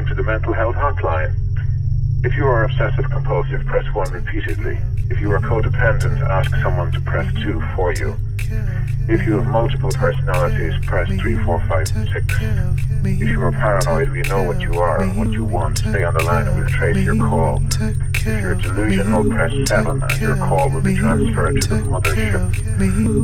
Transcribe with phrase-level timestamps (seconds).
[0.00, 1.34] welcome to the Mental Health Hotline.
[2.24, 4.78] If you are obsessive compulsive, press 1 repeatedly.
[5.10, 8.16] If you are codependent, ask someone to press 2 for you.
[9.08, 12.34] If you have multiple personalities, press 3, 4, 5, 6.
[13.04, 15.76] If you are paranoid, we know what you are and what you want.
[15.76, 17.62] Stay on the line and we'll trace your call.
[18.22, 22.50] If you're delusional, press 7 and your call will be transferred to the mothership.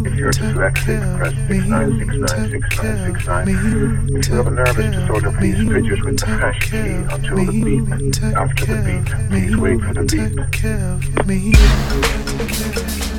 [0.07, 4.19] If you're dyslexic, press 69696969.
[4.19, 7.91] If you have a nervous disorder, please fidget with the hash key until the beep.
[8.37, 10.05] After the beep, please wait for the
[13.13, 13.16] beep.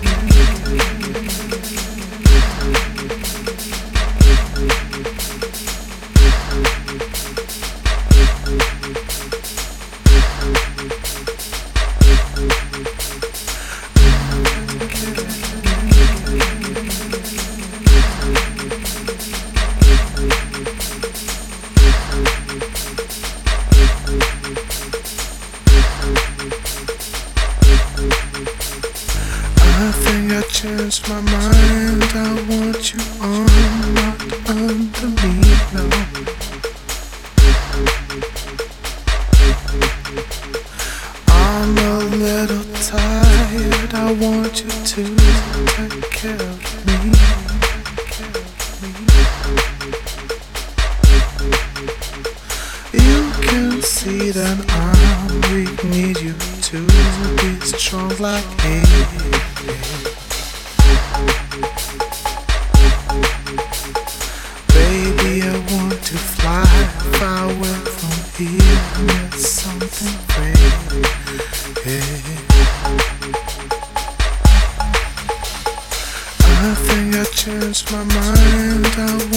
[77.92, 79.37] my mind.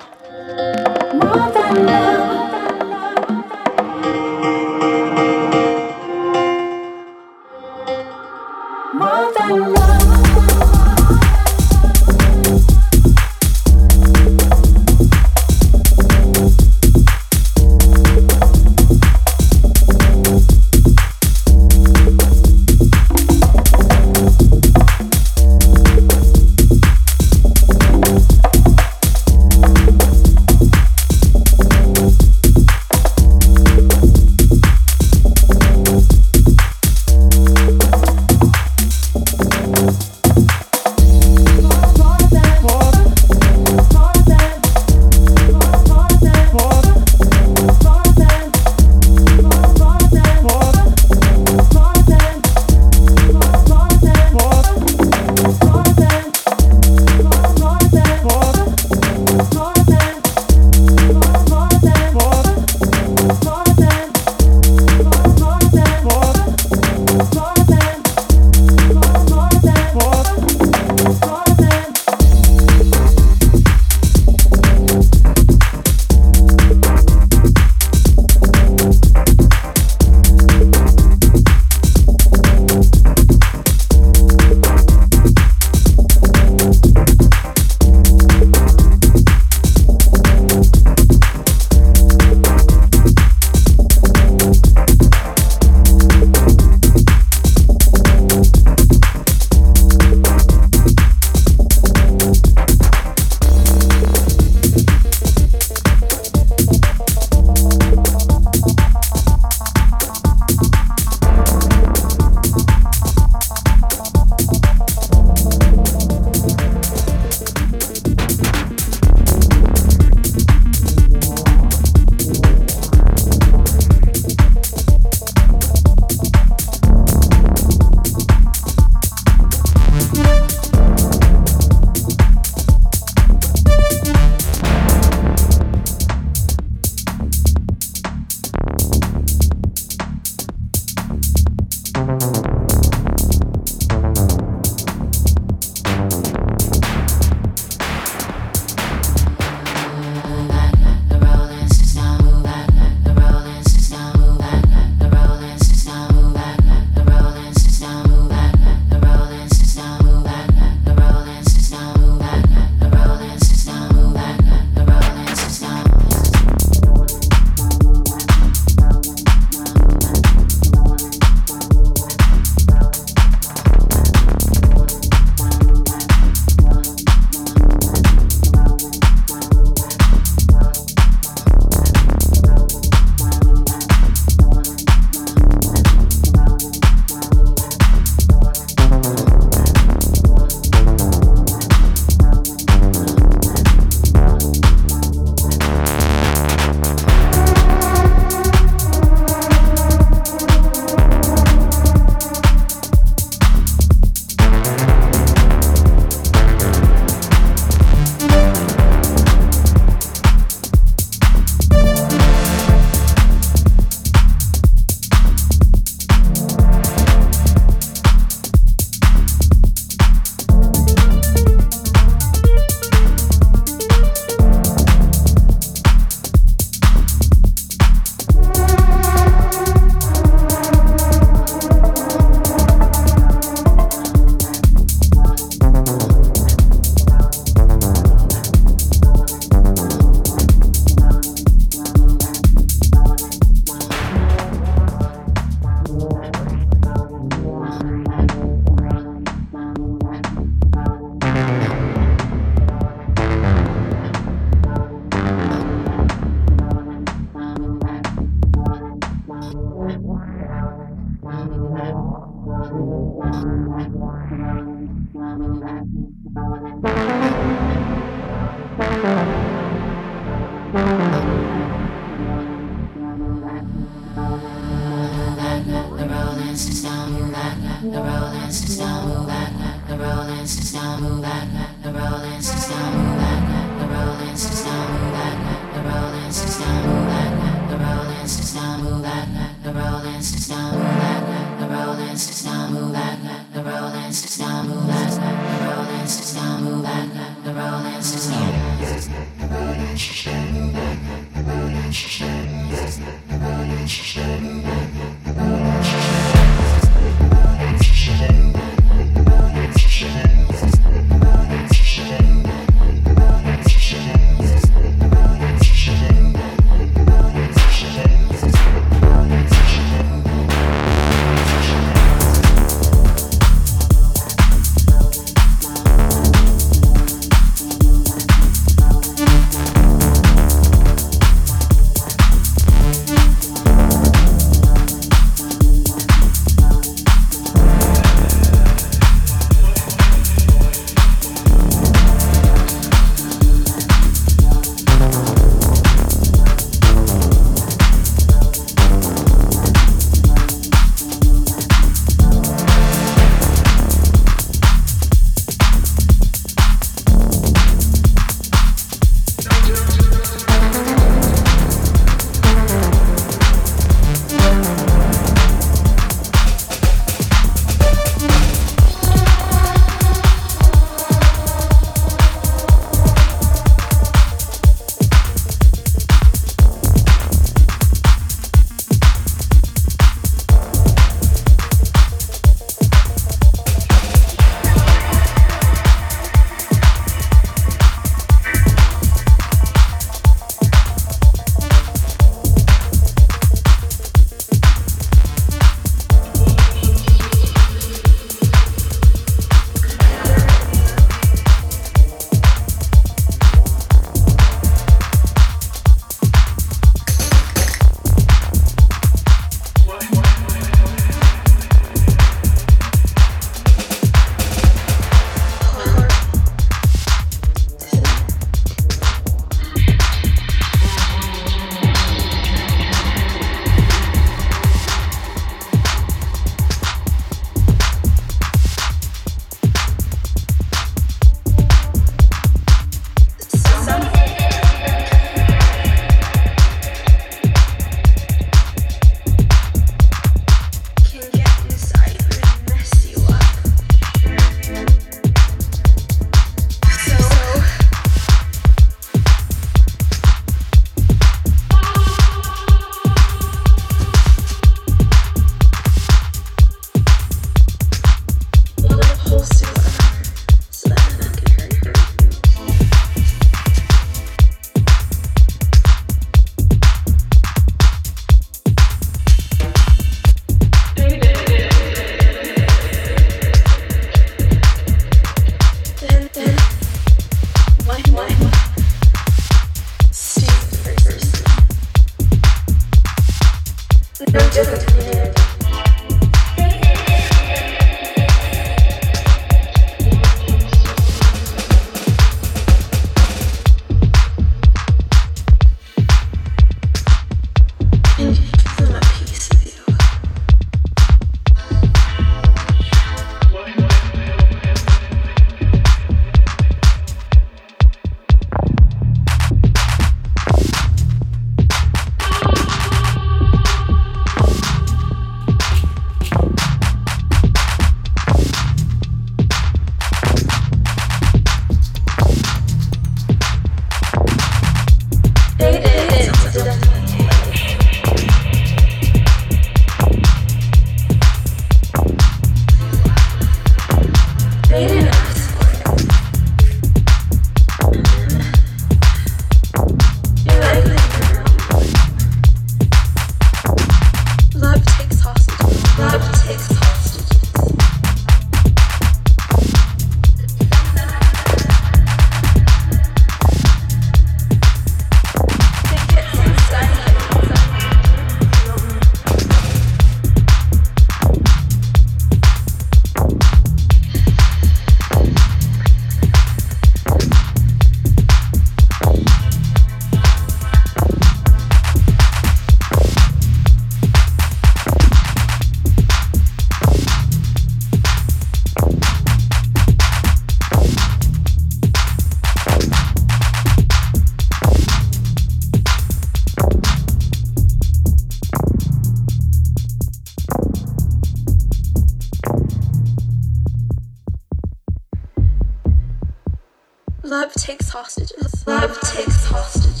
[597.71, 598.67] Takes hostages.
[598.67, 600.00] Love takes hostages.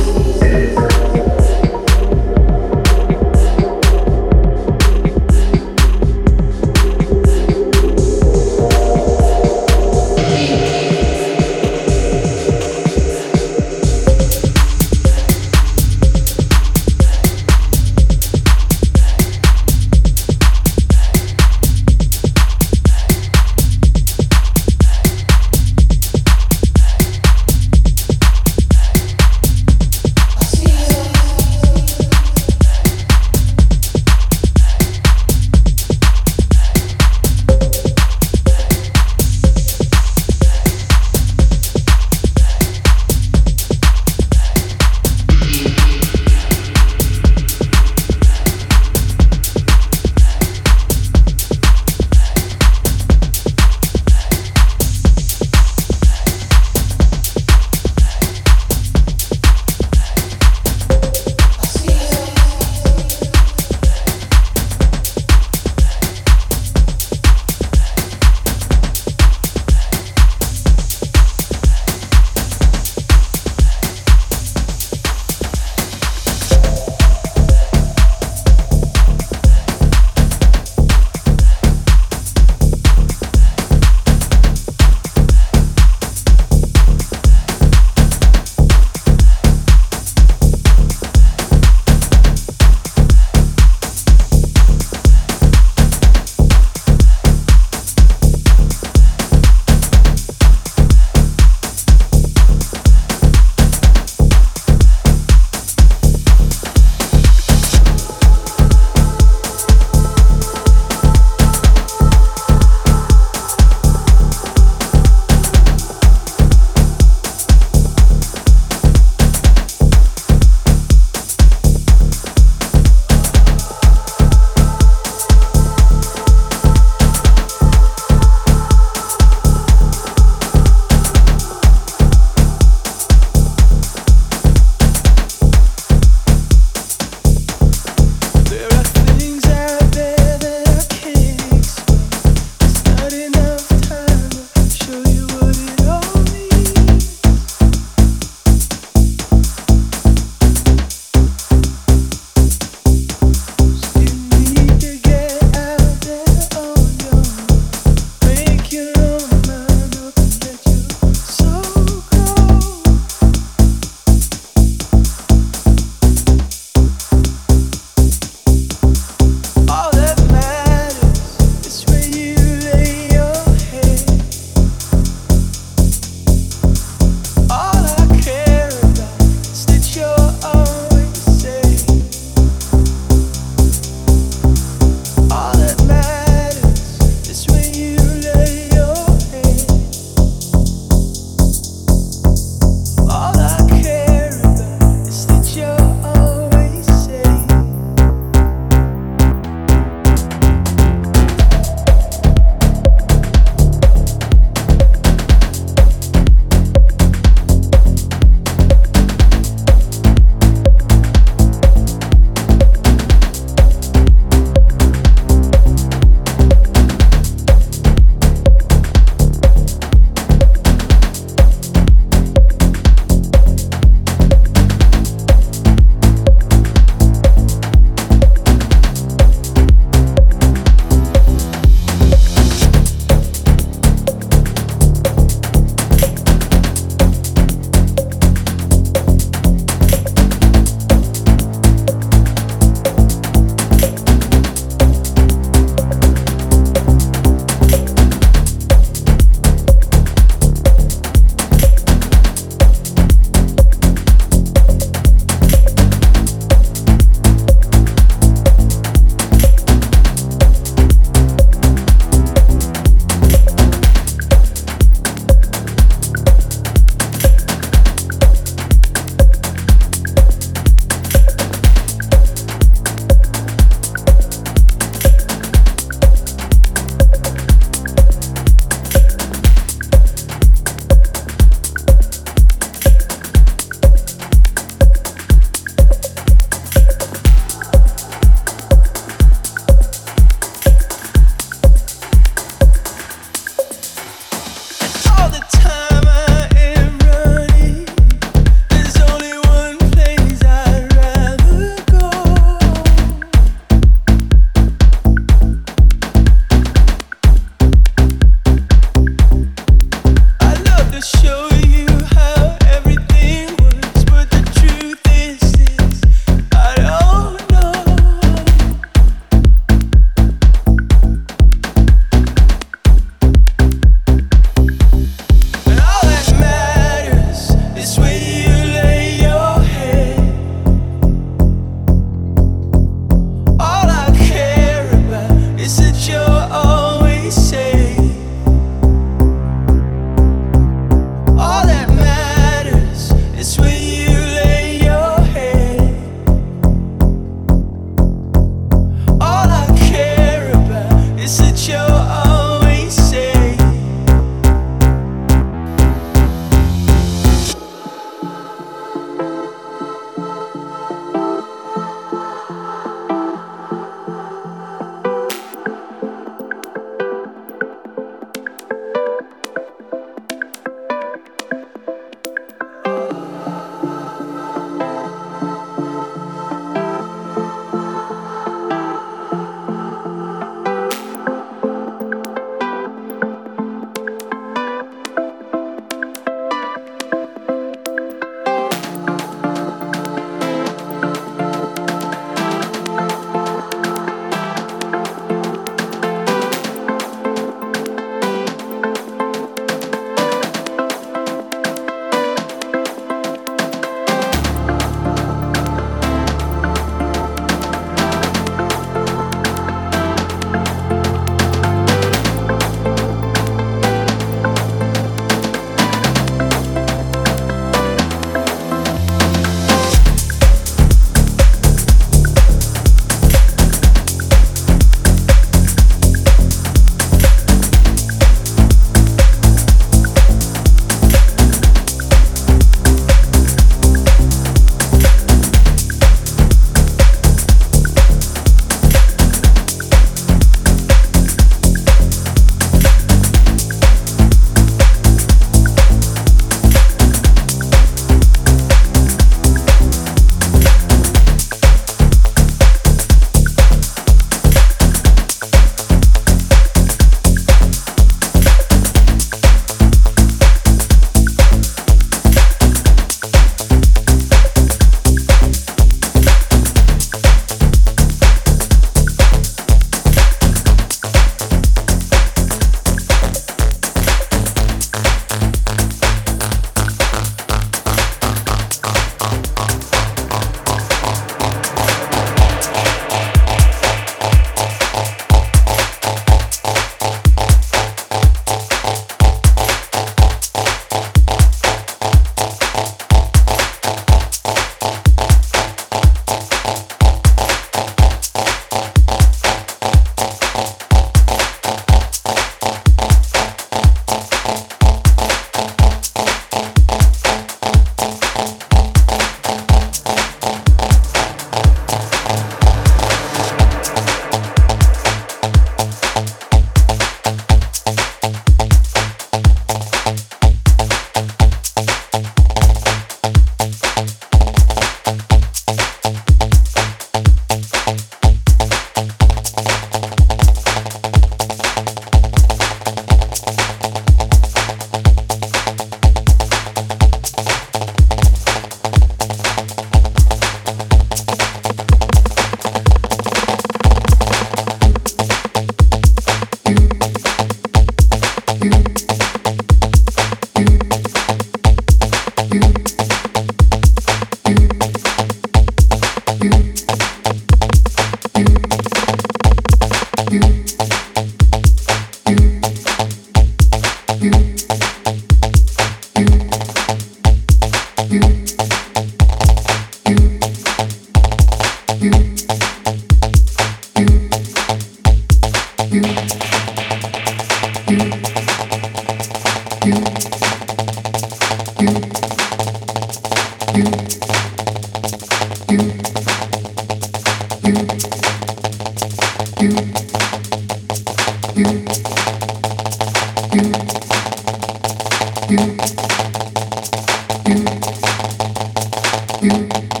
[599.41, 600.00] Música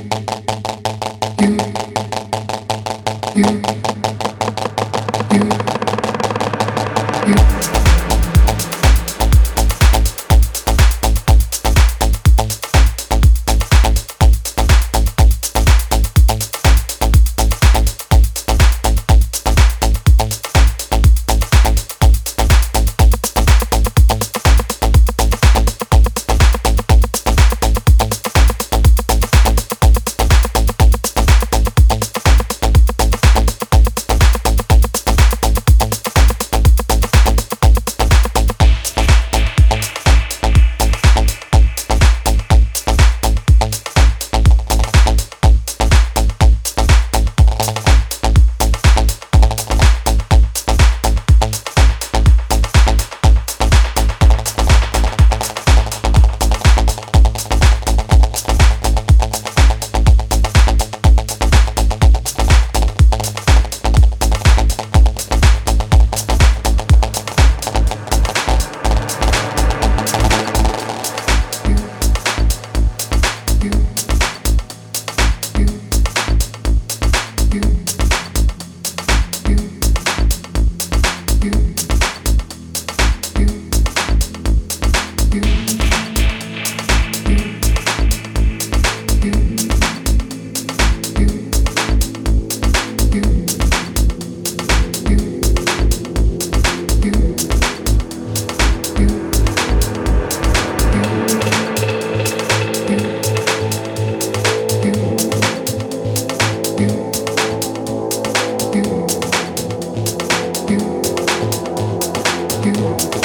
[112.73, 113.20] Thank